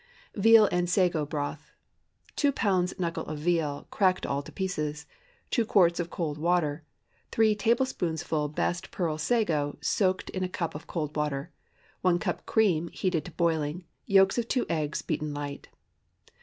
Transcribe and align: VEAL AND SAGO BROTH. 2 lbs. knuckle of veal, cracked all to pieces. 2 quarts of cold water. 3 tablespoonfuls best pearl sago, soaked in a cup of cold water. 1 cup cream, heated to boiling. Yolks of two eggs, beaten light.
VEAL 0.33 0.67
AND 0.71 0.89
SAGO 0.89 1.27
BROTH. 1.27 1.69
2 2.35 2.51
lbs. 2.51 2.99
knuckle 2.99 3.23
of 3.27 3.37
veal, 3.37 3.85
cracked 3.91 4.25
all 4.25 4.41
to 4.41 4.51
pieces. 4.51 5.05
2 5.51 5.63
quarts 5.63 5.99
of 5.99 6.09
cold 6.09 6.39
water. 6.39 6.81
3 7.31 7.53
tablespoonfuls 7.53 8.55
best 8.55 8.89
pearl 8.89 9.19
sago, 9.19 9.77
soaked 9.79 10.31
in 10.31 10.43
a 10.43 10.49
cup 10.49 10.73
of 10.73 10.87
cold 10.87 11.15
water. 11.15 11.51
1 12.01 12.17
cup 12.17 12.47
cream, 12.47 12.87
heated 12.87 13.25
to 13.25 13.31
boiling. 13.33 13.85
Yolks 14.07 14.39
of 14.39 14.47
two 14.47 14.65
eggs, 14.69 15.03
beaten 15.03 15.35
light. 15.35 15.69